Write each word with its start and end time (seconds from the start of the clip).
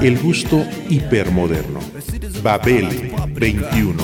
El 0.00 0.18
gusto 0.18 0.64
hipermoderno. 0.88 1.80
Babel 2.42 3.12
21. 3.34 4.02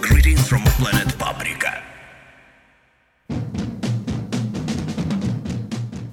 Greetings 0.00 0.40
from 0.48 0.62
planet 0.78 1.12
Paprika. 1.14 1.82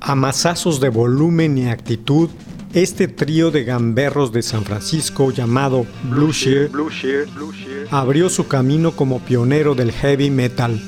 A 0.02 0.16
masazos 0.16 0.79
de 0.79 0.90
volumen 0.90 1.57
y 1.57 1.70
actitud, 1.70 2.29
este 2.73 3.07
trío 3.07 3.52
de 3.52 3.63
gamberros 3.63 4.31
de 4.31 4.41
San 4.41 4.63
Francisco 4.63 5.31
llamado 5.31 5.85
Blue 6.04 6.31
Shear 6.31 6.70
abrió 7.90 8.29
su 8.29 8.48
camino 8.48 8.91
como 8.91 9.20
pionero 9.20 9.76
del 9.76 9.91
heavy 9.91 10.29
metal. 10.29 10.79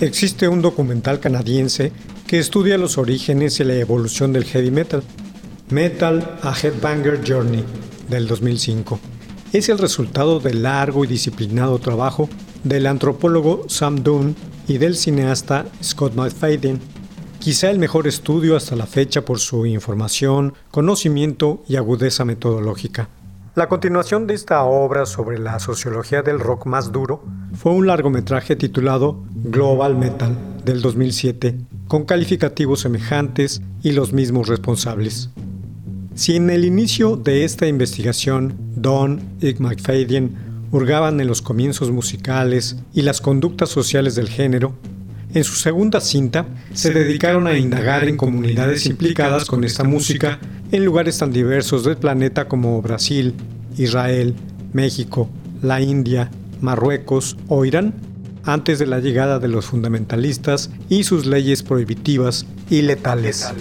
Existe 0.00 0.46
un 0.46 0.60
documental 0.60 1.20
canadiense 1.20 1.90
que 2.26 2.38
estudia 2.38 2.76
los 2.76 2.98
orígenes 2.98 3.60
y 3.60 3.64
la 3.64 3.76
evolución 3.76 4.30
del 4.30 4.44
heavy 4.44 4.70
metal, 4.70 5.02
Metal 5.70 6.38
A 6.42 6.54
Headbanger 6.54 7.22
Journey, 7.26 7.64
del 8.10 8.26
2005. 8.26 9.00
Es 9.54 9.70
el 9.70 9.78
resultado 9.78 10.38
del 10.38 10.64
largo 10.64 11.02
y 11.04 11.06
disciplinado 11.06 11.78
trabajo 11.78 12.28
del 12.62 12.86
antropólogo 12.86 13.64
Sam 13.68 14.02
Dunn 14.02 14.36
y 14.68 14.76
del 14.76 14.96
cineasta 14.96 15.64
Scott 15.82 16.14
McFadden, 16.14 16.78
quizá 17.38 17.70
el 17.70 17.78
mejor 17.78 18.06
estudio 18.06 18.54
hasta 18.54 18.76
la 18.76 18.86
fecha 18.86 19.24
por 19.24 19.38
su 19.38 19.64
información, 19.64 20.52
conocimiento 20.70 21.64
y 21.68 21.76
agudeza 21.76 22.26
metodológica. 22.26 23.08
La 23.56 23.70
continuación 23.70 24.26
de 24.26 24.34
esta 24.34 24.62
obra 24.64 25.06
sobre 25.06 25.38
la 25.38 25.58
sociología 25.60 26.20
del 26.20 26.40
rock 26.40 26.66
más 26.66 26.92
duro 26.92 27.24
fue 27.54 27.72
un 27.72 27.86
largometraje 27.86 28.54
titulado 28.54 29.24
Global 29.32 29.96
Metal 29.96 30.36
del 30.62 30.82
2007, 30.82 31.56
con 31.88 32.04
calificativos 32.04 32.80
semejantes 32.80 33.62
y 33.82 33.92
los 33.92 34.12
mismos 34.12 34.48
responsables. 34.48 35.30
Si 36.14 36.36
en 36.36 36.50
el 36.50 36.66
inicio 36.66 37.16
de 37.16 37.44
esta 37.44 37.66
investigación 37.66 38.58
Don 38.76 39.22
y 39.40 39.54
McFadden 39.54 40.36
hurgaban 40.70 41.18
en 41.22 41.26
los 41.26 41.40
comienzos 41.40 41.90
musicales 41.90 42.76
y 42.92 43.00
las 43.00 43.22
conductas 43.22 43.70
sociales 43.70 44.14
del 44.16 44.28
género, 44.28 44.74
en 45.32 45.44
su 45.44 45.54
segunda 45.54 46.02
cinta 46.02 46.46
se 46.74 46.92
dedicaron 46.92 47.46
a 47.46 47.56
indagar 47.56 48.04
en 48.04 48.18
comunidades 48.18 48.84
implicadas 48.84 49.46
con 49.46 49.64
esta 49.64 49.82
música 49.82 50.40
en 50.72 50.84
lugares 50.84 51.18
tan 51.18 51.32
diversos 51.32 51.84
del 51.84 51.96
planeta 51.96 52.48
como 52.48 52.80
Brasil, 52.82 53.34
Israel, 53.76 54.34
México, 54.72 55.28
la 55.62 55.80
India, 55.80 56.30
Marruecos 56.60 57.36
o 57.48 57.64
Irán, 57.64 57.94
antes 58.44 58.78
de 58.78 58.86
la 58.86 59.00
llegada 59.00 59.38
de 59.38 59.48
los 59.48 59.66
fundamentalistas 59.66 60.70
y 60.88 61.04
sus 61.04 61.26
leyes 61.26 61.62
prohibitivas 61.62 62.46
y 62.70 62.82
letales. 62.82 63.52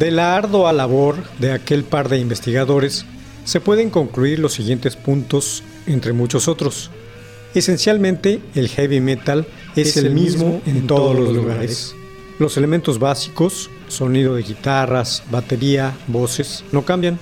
De 0.00 0.10
la 0.10 0.34
ardua 0.34 0.72
labor 0.72 1.16
de 1.40 1.52
aquel 1.52 1.84
par 1.84 2.08
de 2.08 2.16
investigadores 2.16 3.04
se 3.44 3.60
pueden 3.60 3.90
concluir 3.90 4.38
los 4.38 4.54
siguientes 4.54 4.96
puntos, 4.96 5.62
entre 5.86 6.14
muchos 6.14 6.48
otros. 6.48 6.90
Esencialmente, 7.54 8.40
el 8.54 8.70
heavy 8.70 8.98
metal 9.00 9.46
es, 9.76 9.98
el 9.98 10.12
mismo 10.12 10.62
en 10.64 10.86
todos 10.86 11.14
los 11.14 11.34
lugares. 11.34 11.94
Los 12.38 12.56
elementos 12.56 12.98
básicos, 12.98 13.68
sonido 13.88 14.36
de 14.36 14.42
guitarras, 14.42 15.22
batería, 15.30 15.94
voces, 16.06 16.64
no 16.72 16.82
cambian, 16.86 17.18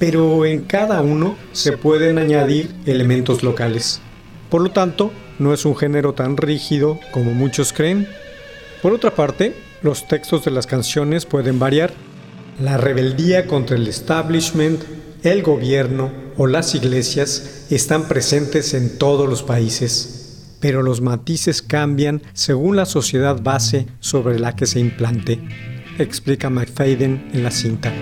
pero 0.00 0.44
en 0.44 0.62
cada 0.62 1.02
uno 1.02 1.36
se 1.52 1.78
pueden 1.78 2.18
añadir 2.18 2.74
elementos 2.86 3.44
locales. 3.44 4.00
Por 4.50 4.62
lo 4.62 4.72
tanto, 4.72 5.12
no 5.38 5.54
es 5.54 5.64
un 5.64 5.76
género 5.76 6.12
tan 6.12 6.36
rígido 6.36 6.98
como 7.12 7.34
muchos 7.34 7.72
creen. 7.72 8.08
Por 8.82 8.92
otra 8.92 9.14
parte, 9.14 9.54
los 9.80 10.08
textos 10.08 10.44
de 10.44 10.50
las 10.50 10.66
canciones 10.66 11.24
pueden 11.24 11.60
variar. 11.60 11.92
La 12.60 12.78
rebeldía 12.78 13.46
contra 13.46 13.76
el 13.76 13.86
establishment, 13.86 14.80
el 15.22 15.42
gobierno 15.42 16.10
o 16.38 16.46
las 16.46 16.74
iglesias 16.74 17.66
están 17.68 18.08
presentes 18.08 18.72
en 18.72 18.96
todos 18.96 19.28
los 19.28 19.42
países, 19.42 20.56
pero 20.58 20.82
los 20.82 21.02
matices 21.02 21.60
cambian 21.60 22.22
según 22.32 22.76
la 22.76 22.86
sociedad 22.86 23.42
base 23.42 23.86
sobre 24.00 24.38
la 24.38 24.56
que 24.56 24.64
se 24.64 24.80
implante, 24.80 25.38
explica 25.98 26.48
McFadden 26.48 27.28
en 27.34 27.42
la 27.42 27.50
cinta. 27.50 27.92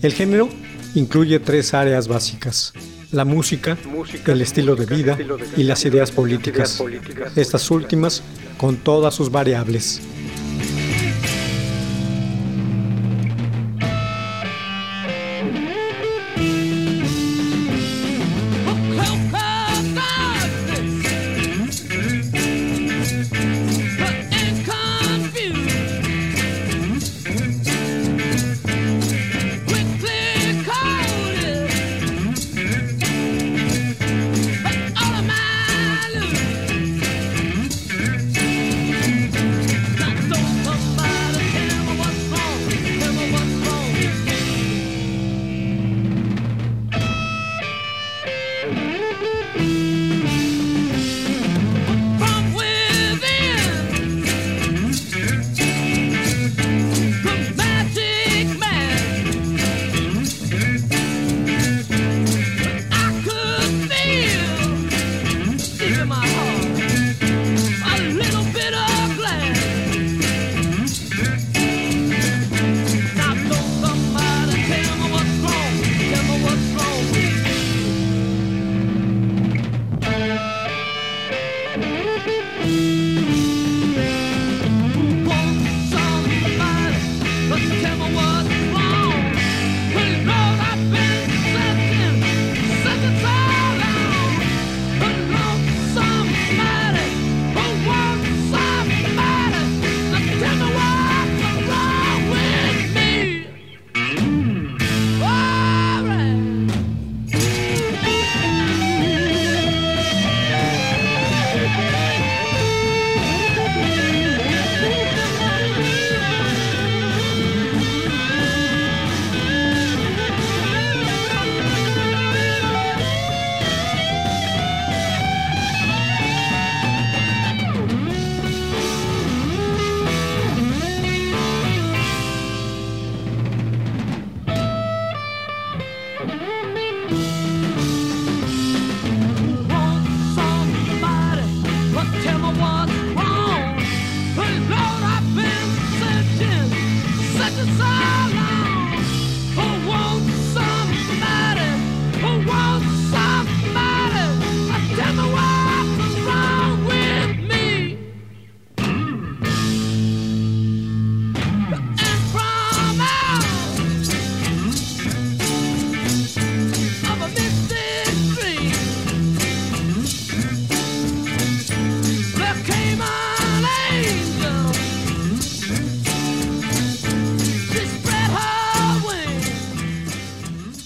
El 0.00 0.14
género 0.14 0.48
incluye 0.94 1.38
tres 1.40 1.74
áreas 1.74 2.08
básicas. 2.08 2.72
La 3.12 3.24
música, 3.24 3.76
el 4.26 4.42
estilo 4.42 4.76
de 4.76 4.86
vida 4.86 5.18
y 5.56 5.64
las 5.64 5.84
ideas 5.84 6.12
políticas. 6.12 6.82
Estas 7.34 7.70
últimas 7.70 8.22
con 8.56 8.76
todas 8.76 9.14
sus 9.14 9.30
variables. 9.30 10.00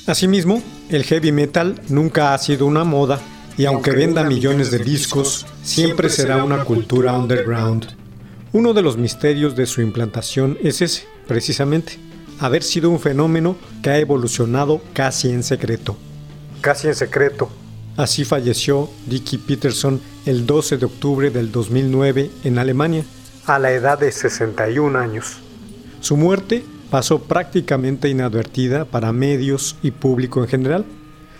Asimismo, 0.07 0.63
el 0.91 1.03
heavy 1.05 1.33
metal 1.33 1.81
nunca 1.89 2.35
ha 2.35 2.39
sido 2.39 2.67
una 2.67 2.85
moda 2.85 3.21
y 3.57 3.65
aunque 3.65 3.93
venda 3.93 4.23
millones 4.23 4.71
de 4.71 4.79
discos, 4.79 5.47
siempre 5.63 6.11
será 6.11 6.45
una 6.45 6.63
cultura 6.65 7.15
underground. 7.15 7.87
Uno 8.53 8.75
de 8.75 8.83
los 8.83 8.99
misterios 8.99 9.57
de 9.57 9.65
su 9.65 9.81
implantación 9.81 10.59
es 10.63 10.83
ese, 10.83 11.05
precisamente, 11.27 11.99
haber 12.39 12.63
sido 12.63 12.91
un 12.91 13.01
fenómeno 13.01 13.57
que 13.83 13.91
ha 13.91 13.99
evolucionado 13.99 14.83
casi 14.93 15.31
en 15.31 15.43
secreto. 15.43 15.97
Casi 16.61 16.89
en 16.89 16.95
secreto. 16.95 17.49
Así 17.97 18.27
falleció 18.27 18.91
Dickie 19.07 19.39
Peterson 19.39 20.03
el 20.27 20.45
12 20.45 20.77
de 20.77 20.85
octubre 20.85 21.31
del 21.31 21.51
2009 21.51 22.31
en 22.45 22.59
Alemania, 22.59 23.05
a 23.47 23.59
la 23.59 23.73
edad 23.73 23.99
de 23.99 24.13
61 24.13 24.99
años. 24.99 25.39
Su 26.01 26.17
muerte 26.19 26.65
pasó 26.95 27.25
prácticamente 27.25 28.09
inadvertida 28.09 28.85
para 28.85 29.13
medios 29.13 29.75
y 29.83 29.91
público 29.91 30.41
en 30.41 30.49
general. 30.49 30.85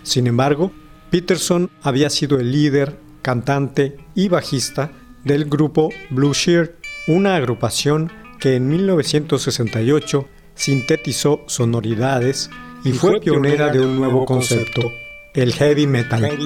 Sin 0.03 0.27
embargo, 0.27 0.73
Peterson 1.11 1.71
había 1.81 2.09
sido 2.09 2.41
el 2.41 2.51
líder, 2.51 2.99
cantante 3.21 3.95
y 4.15 4.27
bajista 4.27 4.91
del 5.23 5.45
grupo 5.45 5.91
Blue 6.09 6.33
Shear, 6.33 6.73
una 7.07 7.37
agrupación 7.37 8.11
que 8.37 8.57
en 8.57 8.67
1968 8.67 10.27
sintetizó 10.55 11.39
sonoridades 11.47 12.49
y, 12.83 12.91
fue, 12.91 13.21
pionera 13.21 13.69
de 13.69 13.79
un 13.79 13.95
nuevo 13.95 14.25
concepto, 14.25 14.91
el 15.33 15.53
heavy 15.53 15.87
metal. 15.87 16.37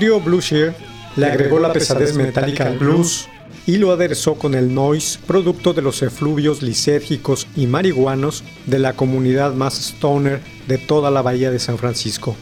Trío 0.00 0.18
Blue 0.18 0.40
Shear 0.40 0.74
le 1.14 1.26
agregó 1.26 1.58
la 1.58 1.74
pesadez 1.74 2.16
metálica 2.16 2.66
al 2.66 2.78
blues 2.78 3.28
y 3.66 3.76
lo 3.76 3.92
aderezó 3.92 4.34
con 4.34 4.54
el 4.54 4.74
noise, 4.74 5.18
producto 5.26 5.74
de 5.74 5.82
los 5.82 6.00
efluvios 6.00 6.62
lisérgicos 6.62 7.46
y 7.54 7.66
marihuanos 7.66 8.42
de 8.64 8.78
la 8.78 8.94
comunidad 8.94 9.52
más 9.52 9.78
stoner 9.78 10.40
de 10.66 10.78
toda 10.78 11.10
la 11.10 11.20
bahía 11.20 11.50
de 11.50 11.58
San 11.58 11.76
Francisco. 11.76 12.34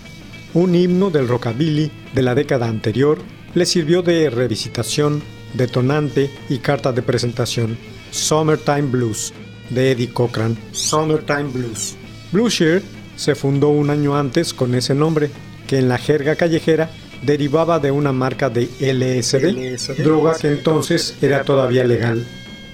Un 0.54 0.76
himno 0.76 1.10
del 1.10 1.26
rockabilly 1.26 1.90
de 2.14 2.22
la 2.22 2.36
década 2.36 2.68
anterior 2.68 3.18
le 3.54 3.66
sirvió 3.66 4.02
de 4.02 4.30
revisitación, 4.30 5.20
detonante 5.54 6.30
y 6.48 6.58
carta 6.58 6.92
de 6.92 7.02
presentación. 7.02 7.76
Summertime 8.12 8.82
Blues, 8.82 9.34
de 9.70 9.90
Eddie 9.90 10.12
Cochran. 10.12 10.56
Summertime 10.70 11.50
Blues. 11.52 11.96
Blue 12.30 12.50
Shear 12.50 12.82
se 13.16 13.34
fundó 13.34 13.70
un 13.70 13.90
año 13.90 14.16
antes 14.16 14.54
con 14.54 14.76
ese 14.76 14.94
nombre, 14.94 15.28
que 15.66 15.78
en 15.78 15.88
la 15.88 15.98
jerga 15.98 16.36
callejera 16.36 16.88
derivaba 17.22 17.78
de 17.78 17.90
una 17.90 18.12
marca 18.12 18.50
de 18.50 18.68
LSD, 18.80 20.02
droga 20.02 20.36
que 20.36 20.48
entonces 20.48 21.16
era 21.20 21.44
todavía 21.44 21.84
legal, 21.84 22.26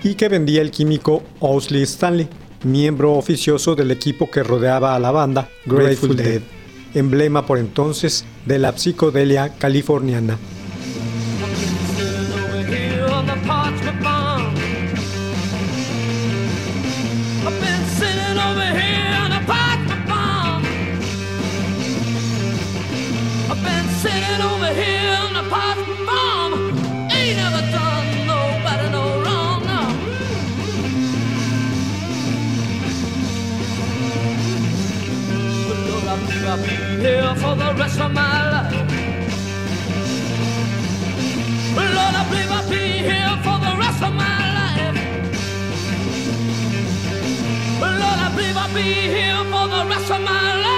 y 0.02 0.14
que 0.14 0.28
vendía 0.28 0.62
el 0.62 0.70
químico 0.70 1.22
Owsley 1.40 1.82
Stanley, 1.82 2.28
miembro 2.64 3.12
oficioso 3.12 3.74
del 3.74 3.90
equipo 3.90 4.30
que 4.30 4.42
rodeaba 4.42 4.94
a 4.94 4.98
la 4.98 5.10
banda 5.10 5.48
Grateful 5.66 6.16
Dead, 6.16 6.42
emblema 6.94 7.46
por 7.46 7.58
entonces 7.58 8.24
de 8.46 8.58
la 8.58 8.72
psicodelia 8.76 9.50
californiana. 9.58 10.38
I'll 36.46 36.62
be 36.62 36.68
here 37.02 37.34
for 37.34 37.56
the 37.56 37.74
rest 37.76 37.98
of 38.00 38.12
my 38.12 38.50
life. 38.50 38.72
Lord, 41.74 42.14
I 42.14 42.28
believe 42.28 42.50
I'll 42.50 42.70
be 42.70 42.76
here 42.76 43.36
for 43.42 43.58
the 43.58 43.76
rest 43.76 44.02
of 44.02 44.14
my 44.14 44.38
life. 44.58 44.96
Lord, 47.80 48.20
I 48.26 48.32
believe 48.36 48.56
I'll 48.56 48.72
be 48.72 48.82
here 48.82 49.44
for 49.50 49.66
the 49.66 49.84
rest 49.90 50.10
of 50.12 50.20
my 50.20 50.62
life. 50.62 50.73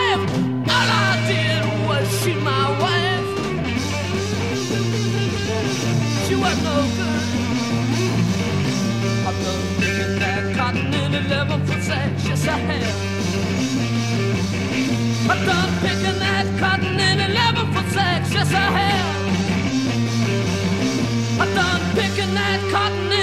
11 11.46 11.66
foot 11.66 11.82
sacks. 11.82 12.26
Yes, 12.26 12.48
I 12.48 12.58
have. 12.58 13.16
I'm 15.30 15.46
done 15.46 15.72
picking 15.80 16.18
that 16.18 16.46
cotton 16.58 16.98
in 16.98 17.20
11 17.30 17.72
foot 17.72 17.88
sacks, 17.92 18.32
yes 18.32 18.52
I 18.52 18.70
have. 18.78 19.16
I'm 21.40 21.54
done 21.54 21.82
picking 21.94 22.34
that 22.34 22.60
cotton 22.72 23.15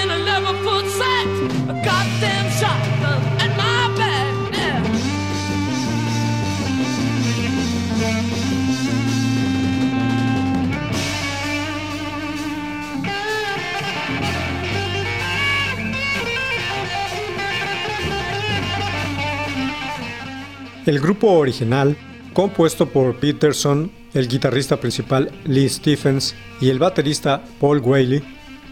El 20.86 21.00
grupo 21.00 21.30
original, 21.32 21.96
compuesto 22.34 22.86
por 22.86 23.16
Peterson, 23.16 23.90
el 24.12 24.28
guitarrista 24.28 24.78
principal 24.78 25.32
Lee 25.46 25.66
Stephens 25.66 26.34
y 26.60 26.68
el 26.68 26.78
baterista 26.78 27.42
Paul 27.58 27.80
Whaley, 27.80 28.22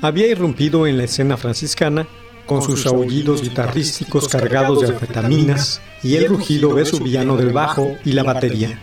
había 0.02 0.26
irrumpido 0.26 0.86
en 0.86 0.98
la 0.98 1.04
escena 1.04 1.38
franciscana 1.38 2.06
con 2.44 2.60
sus 2.60 2.84
aullidos 2.84 3.40
guitarrísticos 3.40 4.28
cargados 4.28 4.82
de 4.82 4.88
anfetaminas 4.88 5.80
y 6.02 6.16
el 6.16 6.28
rugido 6.28 6.74
vesuviano 6.74 7.38
del 7.38 7.52
bajo 7.52 7.96
y 8.04 8.12
la 8.12 8.24
batería. 8.24 8.78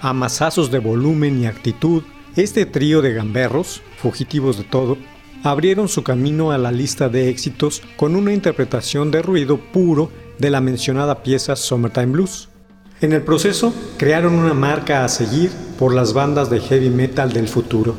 A 0.00 0.12
masazos 0.12 0.72
de 0.72 0.80
volumen 0.80 1.40
y 1.40 1.46
actitud, 1.46 2.02
este 2.34 2.66
trío 2.66 3.00
de 3.00 3.14
gamberros, 3.14 3.80
fugitivos 3.98 4.58
de 4.58 4.64
todo, 4.64 4.98
abrieron 5.44 5.86
su 5.88 6.02
camino 6.02 6.50
a 6.50 6.58
la 6.58 6.72
lista 6.72 7.08
de 7.08 7.28
éxitos 7.28 7.82
con 7.96 8.16
una 8.16 8.32
interpretación 8.32 9.12
de 9.12 9.22
ruido 9.22 9.58
puro 9.58 10.10
de 10.38 10.50
la 10.50 10.60
mencionada 10.60 11.22
pieza 11.22 11.54
Summertime 11.54 12.06
Blues. 12.06 12.48
En 13.02 13.12
el 13.12 13.20
proceso, 13.20 13.74
crearon 13.98 14.34
una 14.34 14.54
marca 14.54 15.04
a 15.04 15.08
seguir 15.08 15.50
por 15.78 15.94
las 15.94 16.14
bandas 16.14 16.48
de 16.48 16.60
heavy 16.60 16.88
metal 16.88 17.30
del 17.30 17.46
futuro. 17.46 17.94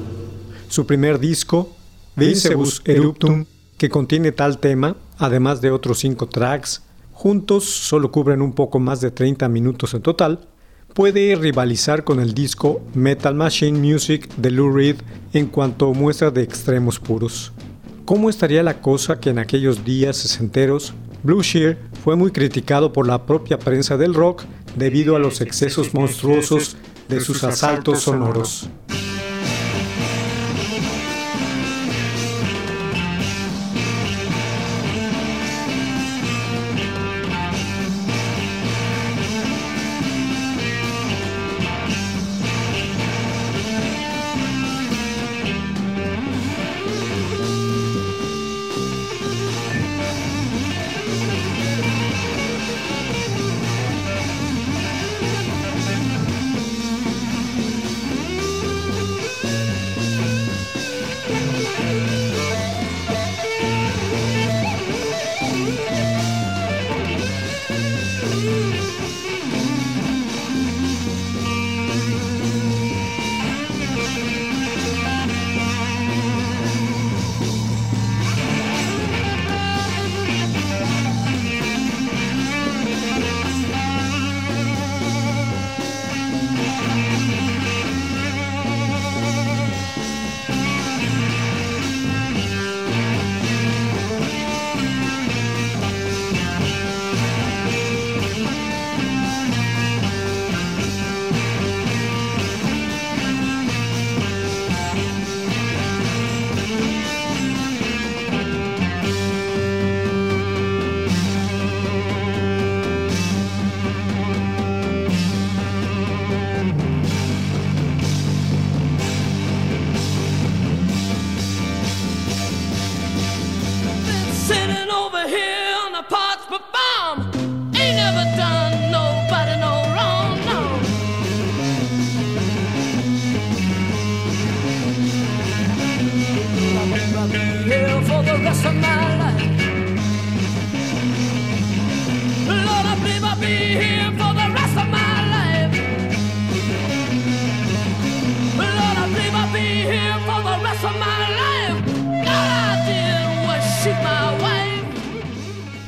Su 0.69 0.87
primer 0.87 1.19
disco, 1.19 1.75
Vincebus 2.15 2.81
Eruptum, 2.83 3.45
que 3.77 3.89
contiene 3.89 4.31
tal 4.31 4.57
tema, 4.57 4.95
además 5.19 5.61
de 5.61 5.69
otros 5.69 5.99
cinco 5.99 6.27
tracks, 6.27 6.81
juntos 7.13 7.65
solo 7.65 8.11
cubren 8.11 8.41
un 8.41 8.53
poco 8.53 8.79
más 8.79 8.99
de 8.99 9.11
30 9.11 9.47
minutos 9.49 9.93
en 9.93 10.01
total, 10.01 10.47
puede 10.95 11.35
rivalizar 11.35 12.03
con 12.03 12.19
el 12.19 12.33
disco 12.33 12.81
Metal 12.95 13.35
Machine 13.35 13.77
Music 13.77 14.27
de 14.37 14.49
Lou 14.49 14.75
Reed 14.75 14.95
en 15.31 15.45
cuanto 15.45 15.91
a 15.91 15.93
muestra 15.93 16.31
de 16.31 16.41
extremos 16.41 16.99
puros. 16.99 17.51
¿Cómo 18.05 18.31
estaría 18.31 18.63
la 18.63 18.81
cosa 18.81 19.19
que 19.19 19.29
en 19.29 19.37
aquellos 19.37 19.85
días 19.85 20.17
sesenteros 20.17 20.95
Blue 21.23 21.41
Shear 21.41 21.77
fue 22.03 22.15
muy 22.15 22.31
criticado 22.31 22.93
por 22.93 23.05
la 23.05 23.25
propia 23.25 23.59
prensa 23.59 23.97
del 23.97 24.13
rock 24.13 24.43
debido 24.77 25.15
a 25.15 25.19
los 25.19 25.41
excesos 25.41 25.93
monstruosos 25.93 26.77
de 27.09 27.19
sus 27.19 27.43
asaltos 27.43 28.01
sonoros. 28.01 28.69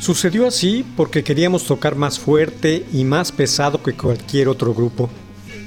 Sucedió 0.10 0.48
así 0.48 0.84
porque 0.98 1.24
queríamos 1.24 1.66
tocar 1.66 1.96
más 1.96 2.18
fuerte 2.18 2.84
y 2.92 3.04
más 3.04 3.32
pesado 3.32 3.84
que 3.84 3.94
cualquier 3.94 4.48
otro 4.48 4.74
grupo, 4.74 5.08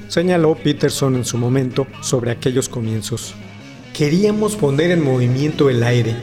señaló 0.09 0.55
Peterson 0.55 1.15
en 1.15 1.23
su 1.23 1.37
momento 1.37 1.87
sobre 2.01 2.31
aquellos 2.31 2.67
comienzos. 2.67 3.35
Queríamos 3.93 4.57
poner 4.57 4.91
en 4.91 5.01
movimiento 5.01 5.69
el 5.69 5.81
aire. 5.81 6.17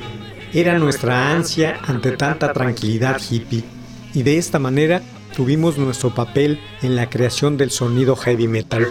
Era 0.53 0.79
nuestra 0.79 1.33
ansia 1.33 1.81
ante 1.83 2.13
tanta 2.13 2.53
tranquilidad 2.53 3.19
hippie. 3.31 3.65
Y 4.13 4.23
de 4.23 4.37
esta 4.37 4.59
manera 4.59 5.01
tuvimos 5.41 5.79
nuestro 5.79 6.15
papel 6.15 6.61
en 6.83 6.97
la 6.97 7.09
creación 7.09 7.57
del 7.57 7.71
sonido 7.71 8.15
heavy 8.15 8.47
metal. 8.47 8.87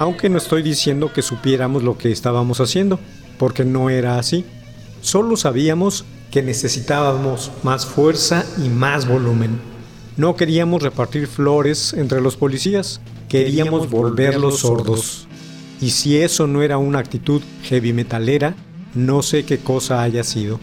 Aunque 0.00 0.28
no 0.28 0.38
estoy 0.38 0.60
diciendo 0.64 1.12
que 1.12 1.22
supiéramos 1.22 1.84
lo 1.84 1.96
que 1.96 2.10
estábamos 2.10 2.60
haciendo, 2.60 2.98
porque 3.38 3.64
no 3.64 3.90
era 3.90 4.18
así. 4.18 4.44
Solo 5.02 5.36
sabíamos 5.36 6.04
que 6.32 6.42
necesitábamos 6.42 7.52
más 7.62 7.86
fuerza 7.86 8.44
y 8.58 8.70
más 8.70 9.06
volumen. 9.06 9.60
No 10.16 10.34
queríamos 10.34 10.82
repartir 10.82 11.28
flores 11.28 11.92
entre 11.92 12.20
los 12.20 12.34
policías, 12.34 13.00
queríamos 13.28 13.88
volverlos 13.88 14.58
sordos. 14.58 15.28
Y 15.80 15.90
si 15.90 16.16
eso 16.16 16.48
no 16.48 16.62
era 16.62 16.76
una 16.76 16.98
actitud 16.98 17.40
heavy 17.62 17.92
metalera, 17.92 18.56
no 18.96 19.22
sé 19.22 19.44
qué 19.44 19.58
cosa 19.58 20.02
haya 20.02 20.24
sido. 20.24 20.58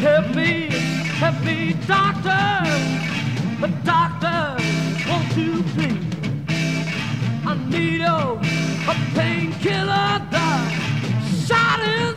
Help 0.00 0.34
me, 0.34 0.68
help 1.20 1.38
me, 1.44 1.74
doctor. 1.86 3.11
A 3.62 3.68
doctor, 3.84 4.56
won't 5.08 5.36
you 5.36 5.62
please? 5.74 6.04
I 7.46 7.54
need 7.70 8.00
a, 8.00 8.40
painkiller 9.14 10.18
that 10.32 10.64
shot 11.46 11.80
inside 11.80 12.11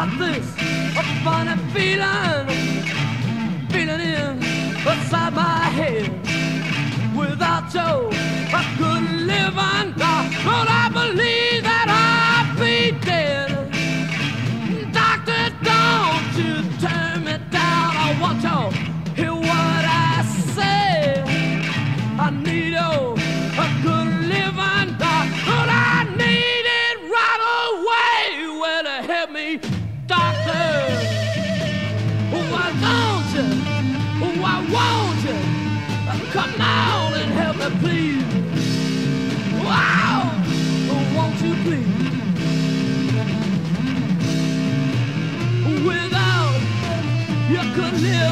got 0.00 0.18
this 0.18 0.46
a 0.96 1.02
funny 1.24 1.56
feeling, 1.74 2.46
feeling 3.68 4.40
inside 4.90 5.34
my 5.34 5.64
head. 5.78 6.10
Without 7.14 7.74
you, 7.74 8.08
I 8.60 8.62
couldn't 8.78 9.26
live 9.26 9.54
die. 9.98 10.30
Don't 10.44 10.68
I 10.70 10.88
believe 10.88 11.39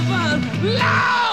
heaven. 0.01 0.79
Love! 0.79 1.28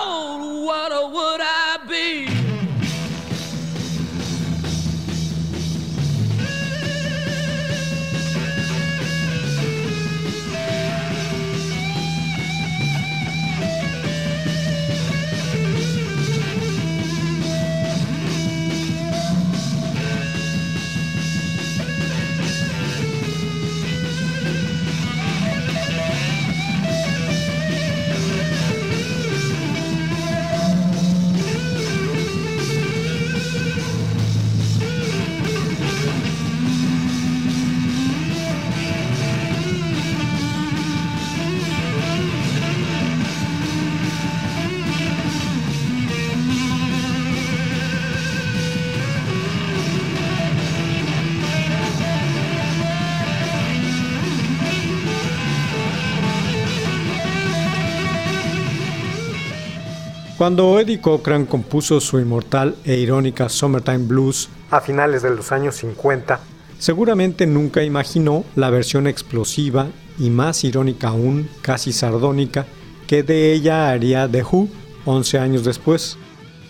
Cuando 60.45 60.79
Eddie 60.79 61.01
Cochran 61.01 61.47
compuso 61.47 61.99
su 61.99 62.19
inmortal 62.19 62.75
e 62.85 62.97
irónica 62.97 63.49
Summertime 63.49 64.05
Blues 64.05 64.47
a 64.69 64.79
finales 64.79 65.23
de 65.23 65.31
los 65.31 65.51
años 65.51 65.73
50, 65.77 66.39
seguramente 66.77 67.47
nunca 67.47 67.81
imaginó 67.81 68.45
la 68.53 68.69
versión 68.69 69.07
explosiva 69.07 69.87
y 70.19 70.29
más 70.29 70.63
irónica 70.63 71.07
aún, 71.07 71.49
casi 71.63 71.91
sardónica, 71.91 72.67
que 73.07 73.23
de 73.23 73.53
ella 73.53 73.89
haría 73.89 74.29
The 74.29 74.43
Who 74.43 74.69
11 75.05 75.39
años 75.39 75.63
después. 75.63 76.15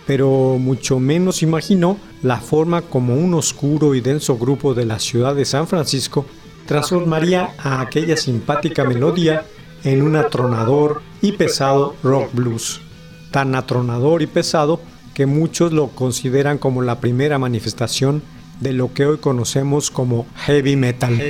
Pero 0.08 0.56
mucho 0.58 1.02
menos 1.02 1.44
imaginó 1.44 1.98
la 2.24 2.38
forma 2.38 2.82
como 2.82 3.16
un 3.16 3.34
oscuro 3.34 3.94
y 3.94 4.00
denso 4.00 4.38
grupo 4.38 4.74
de 4.74 4.86
la 4.86 5.00
ciudad 5.00 5.36
de 5.36 5.44
San 5.44 5.68
Francisco 5.68 6.26
transformaría 6.66 7.54
a 7.58 7.82
aquella 7.82 8.16
simpática 8.16 8.86
melodía 8.86 9.44
en 9.84 10.02
un 10.02 10.16
atronador 10.16 11.02
y 11.22 11.34
pesado 11.34 11.98
rock 12.04 12.30
blues 12.32 12.85
tan 13.36 13.54
atronador 13.54 14.22
y 14.22 14.28
pesado 14.28 14.80
que 15.14 15.26
muchos 15.26 15.74
lo 15.74 15.90
consideran 15.90 16.58
como 16.58 16.82
la 16.82 17.02
primera 17.02 17.38
manifestación 17.38 18.24
de 18.62 18.72
lo 18.72 18.94
que 18.94 19.06
hoy 19.06 19.18
conocemos 19.18 19.92
como 19.92 20.26
heavy 20.38 20.78
metal. 20.78 21.22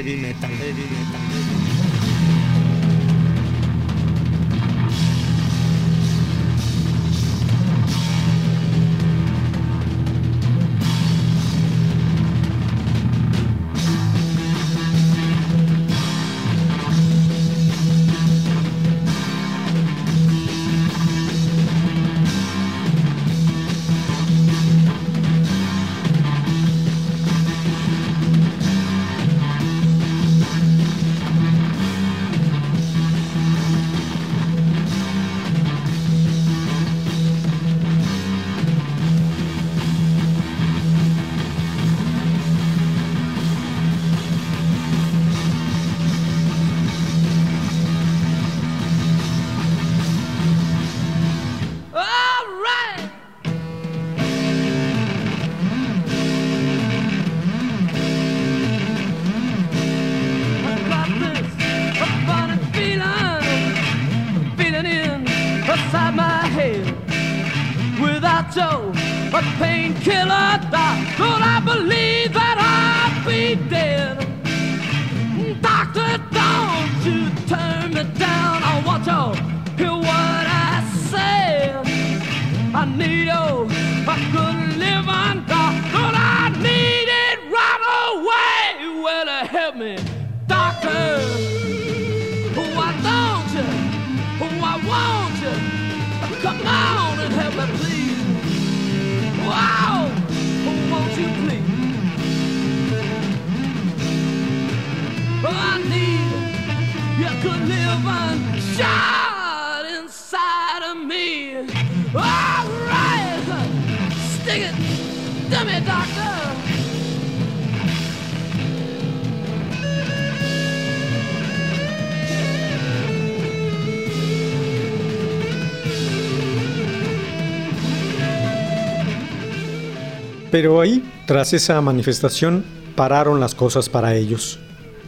Pero 130.55 130.79
ahí, 130.79 131.03
tras 131.25 131.51
esa 131.51 131.81
manifestación, 131.81 132.63
pararon 132.95 133.41
las 133.41 133.53
cosas 133.53 133.89
para 133.89 134.15
ellos. 134.15 134.57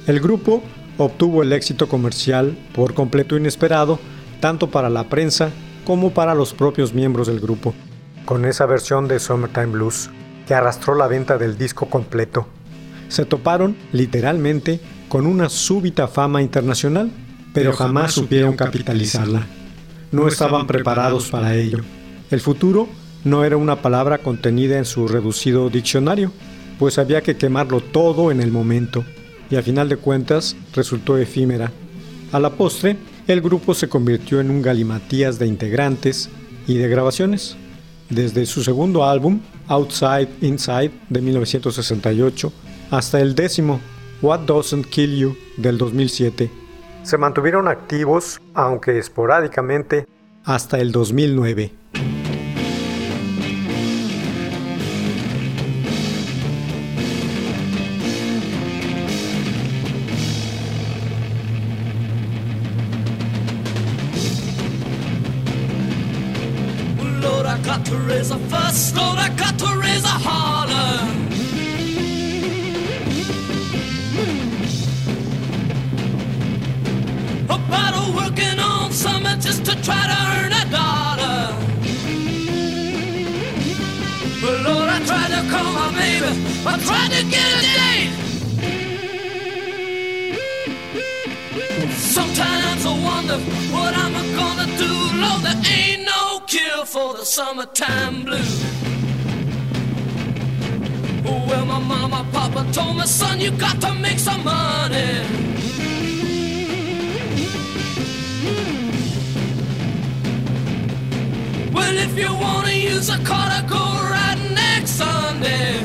El 0.06 0.20
grupo 0.20 0.62
obtuvo 0.98 1.44
el 1.44 1.54
éxito 1.54 1.88
comercial 1.88 2.58
por 2.74 2.94
completo 2.94 3.38
inesperado, 3.38 4.00
tanto 4.40 4.70
para 4.70 4.90
la 4.90 5.10
prensa 5.10 5.52
como 5.86 6.12
para 6.12 6.36
los 6.36 6.54
propios 6.54 6.94
miembros 6.94 7.28
del 7.28 7.40
grupo, 7.40 7.74
con 8.26 8.46
esa 8.46 8.66
versión 8.66 9.08
de 9.08 9.20
Summertime 9.20 9.68
Blues, 9.68 10.10
que 10.48 10.54
arrastró 10.54 10.96
la 10.96 11.08
venta 11.08 11.38
del 11.38 11.58
disco 11.58 11.90
completo. 11.90 12.48
Se 13.10 13.26
toparon, 13.26 13.78
literalmente, 13.94 14.80
con 15.08 15.26
una 15.26 15.50
súbita 15.50 16.08
fama 16.08 16.42
internacional, 16.42 17.10
pero 17.54 17.74
jamás 17.74 18.14
supieron 18.14 18.56
capitalizarla. 18.56 19.48
No 20.12 20.28
estaban 20.28 20.68
preparados 20.68 21.30
para 21.30 21.56
ello. 21.56 21.80
El 22.30 22.42
futuro 22.42 22.88
no 23.24 23.44
era 23.44 23.58
una 23.58 23.82
palabra 23.82 24.18
contenida 24.20 24.78
en 24.78 24.86
su 24.86 25.08
reducido 25.08 25.70
diccionario, 25.70 26.32
pues 26.80 26.98
había 26.98 27.22
que 27.22 27.38
quemarlo 27.38 27.82
todo 27.82 28.32
en 28.32 28.42
el 28.42 28.52
momento, 28.52 29.04
y 29.50 29.56
a 29.56 29.62
final 29.62 29.90
de 29.90 29.98
cuentas 29.98 30.56
resultó 30.74 31.18
efímera. 31.18 31.72
A 32.32 32.40
la 32.40 32.52
postre, 32.52 32.98
el 33.28 33.42
grupo 33.42 33.74
se 33.74 33.90
convirtió 33.90 34.40
en 34.40 34.50
un 34.50 34.62
galimatías 34.62 35.40
de 35.40 35.48
integrantes 35.48 36.30
y 36.68 36.78
de 36.78 36.88
grabaciones. 36.88 37.58
Desde 38.10 38.46
su 38.46 38.64
segundo 38.64 39.04
álbum, 39.04 39.42
Outside 39.68 40.30
Inside, 40.42 40.92
de 41.10 41.22
1968, 41.22 42.54
hasta 42.92 43.20
el 43.20 43.36
décimo, 43.36 43.82
What 44.22 44.42
Doesn't 44.42 44.88
Kill 44.88 45.18
You, 45.18 45.38
del 45.58 45.78
2007. 45.78 46.50
Se 47.04 47.18
mantuvieron 47.18 47.68
activos, 47.68 48.40
aunque 48.54 48.98
esporádicamente, 48.98 50.06
hasta 50.44 50.80
el 50.80 50.92
2009. 50.92 51.74
Got 67.78 67.86
to 67.86 67.98
raise 67.98 68.32
a 68.32 68.40
fuss. 68.50 68.96
Lord, 68.96 69.20
I 69.20 69.30
got 69.36 69.60
to 69.60 69.78
raise 69.78 70.04
a 70.04 70.18
holler. 70.28 70.98
About 77.46 77.94
a 78.02 78.04
working 78.16 78.60
on 78.60 78.92
something 78.92 79.40
just 79.40 79.64
to 79.66 79.76
try 79.84 80.04
to 80.12 80.18
earn 80.38 80.52
a 80.54 80.66
dollar. 80.72 81.54
But 84.42 84.56
Lord, 84.66 84.90
I 84.90 85.00
tried 85.06 85.32
to 85.36 85.42
call 85.52 85.72
my 85.74 85.90
baby. 85.94 86.32
I 86.66 86.78
tried 86.88 87.12
to 87.18 87.22
get 87.34 87.48
a 87.58 87.62
date. 87.78 88.14
Sometimes 91.96 92.86
I 92.86 92.94
wonder 93.10 93.38
what 93.72 93.94
I'm 93.96 94.14
gonna 94.36 94.68
do. 94.78 94.92
Lord, 95.22 95.42
there 95.44 95.62
ain't 95.72 96.06
no 96.06 96.17
cure 96.48 96.86
for 96.86 97.14
the 97.14 97.26
summertime 97.26 98.24
blues. 98.24 98.64
Well, 101.26 101.66
my 101.66 101.80
mama, 101.80 102.26
papa 102.32 102.66
told 102.72 102.98
me, 102.98 103.06
son, 103.06 103.42
you 103.42 103.52
got 103.52 103.82
to 103.82 103.94
make 103.96 104.18
some 104.18 104.44
money. 104.46 105.12
Well, 111.74 111.98
if 111.98 112.18
you 112.18 112.34
wanna 112.34 112.72
use 112.72 113.10
a 113.10 113.20
car 113.26 113.50
to 113.56 113.68
go 113.68 113.84
right 114.16 114.40
next 114.54 114.92
Sunday. 114.92 115.82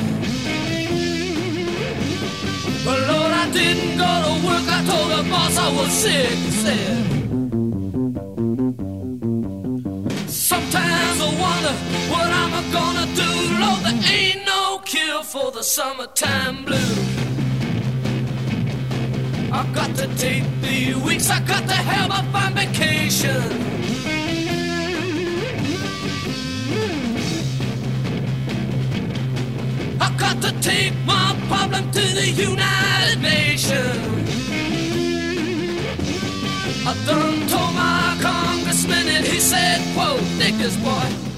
But 2.84 2.98
Lord, 3.10 3.32
I 3.42 3.50
didn't 3.52 3.98
go 3.98 4.12
to 4.26 4.46
work. 4.46 4.66
I 4.76 4.80
told 4.90 5.08
the 5.10 5.30
boss 5.30 5.58
I 5.58 5.72
was 5.76 5.92
sick. 5.92 6.38
Said. 6.62 7.21
Ain't 14.04 14.44
no 14.46 14.80
cure 14.84 15.22
for 15.22 15.50
the 15.50 15.62
summertime 15.62 16.64
blues. 16.64 16.98
I 19.52 19.66
got 19.74 19.94
to 19.96 20.06
take 20.16 20.44
the 20.62 20.94
weeks. 21.04 21.28
I 21.30 21.40
got 21.40 21.68
to 21.68 21.74
have 21.74 22.10
a 22.10 22.22
fine 22.32 22.54
vacation. 22.54 23.42
I 30.00 30.08
got 30.16 30.40
to 30.42 30.52
take 30.60 30.94
my 31.04 31.36
problem 31.48 31.90
to 31.92 32.00
the 32.00 32.28
United 32.30 33.20
Nations. 33.20 34.12
I 36.84 36.94
done 37.06 37.46
told 37.48 37.74
my 37.74 38.18
congressman 38.20 39.06
and 39.08 39.24
he 39.24 39.38
said, 39.38 39.80
quote, 39.94 40.20
dig 40.38 40.56
boy. 40.82 41.31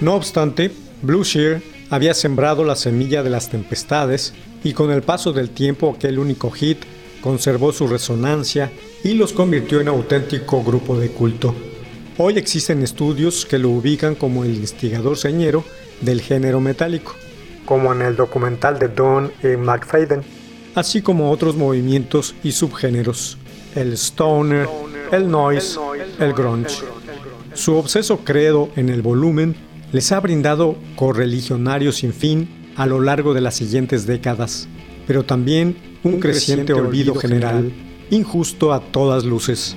No 0.00 0.14
obstante, 0.14 0.72
Blue 1.02 1.24
Shear 1.24 1.60
había 1.90 2.14
sembrado 2.14 2.64
la 2.64 2.76
semilla 2.76 3.22
de 3.22 3.30
las 3.30 3.50
tempestades 3.50 4.32
y 4.64 4.72
con 4.72 4.90
el 4.90 5.02
paso 5.02 5.32
del 5.32 5.50
tiempo 5.50 5.94
aquel 5.94 6.18
único 6.18 6.50
hit 6.50 6.78
conservó 7.20 7.72
su 7.72 7.86
resonancia 7.86 8.70
y 9.04 9.14
los 9.14 9.32
convirtió 9.32 9.80
en 9.80 9.88
auténtico 9.88 10.62
grupo 10.62 10.98
de 10.98 11.10
culto. 11.10 11.54
Hoy 12.16 12.38
existen 12.38 12.82
estudios 12.82 13.44
que 13.46 13.58
lo 13.58 13.70
ubican 13.70 14.14
como 14.14 14.44
el 14.44 14.54
instigador 14.56 15.16
señero 15.16 15.64
del 16.00 16.20
género 16.20 16.60
metálico, 16.60 17.14
como 17.66 17.92
en 17.92 18.02
el 18.02 18.16
documental 18.16 18.78
de 18.78 18.88
Don 18.88 19.32
E. 19.42 19.56
McFadden, 19.56 20.22
así 20.74 21.02
como 21.02 21.30
otros 21.30 21.56
movimientos 21.56 22.34
y 22.42 22.52
subgéneros, 22.52 23.38
el 23.74 23.92
stoner, 23.94 24.68
el 25.12 25.30
noise, 25.30 25.78
el 26.18 26.32
grunge. 26.32 26.84
Su 27.54 27.76
obseso 27.76 28.18
credo 28.18 28.70
en 28.76 28.88
el 28.88 29.02
volumen 29.02 29.56
les 29.92 30.12
ha 30.12 30.20
brindado 30.20 30.76
correligionarios 30.96 31.96
sin 31.96 32.12
fin 32.12 32.48
a 32.76 32.86
lo 32.86 33.00
largo 33.00 33.34
de 33.34 33.40
las 33.40 33.56
siguientes 33.56 34.06
décadas, 34.06 34.68
pero 35.06 35.24
también 35.24 35.76
un, 36.04 36.20
creciente, 36.20 36.72
olvido 36.72 37.14
general, 37.14 37.72
injusto 38.10 38.72
a 38.72 38.80
todas 38.80 39.24
luces. 39.24 39.76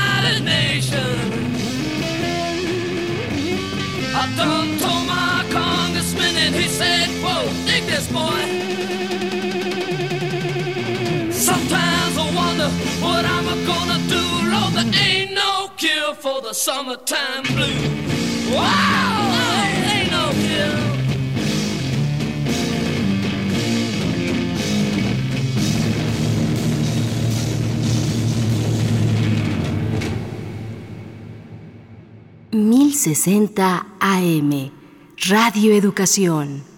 boy. 8.11 8.41
Sometimes 11.31 12.17
I 12.17 12.27
wonder 12.35 12.69
what 13.03 13.23
I'm 13.25 13.47
gonna 13.65 13.99
do, 14.07 14.23
Lord, 14.51 14.73
there 14.73 14.91
ain't 15.07 15.33
no 15.33 15.69
cure 15.77 16.13
for 16.15 16.41
the 16.41 16.53
summertime 16.53 17.43
blues. 17.43 18.53
Wow, 18.53 19.21
sesenta 33.01 33.87
AM 33.99 34.69
Radio 35.27 35.73
Educación 35.73 36.70